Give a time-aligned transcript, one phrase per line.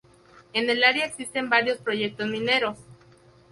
[0.53, 2.79] En el área existen varios proyectos mineros.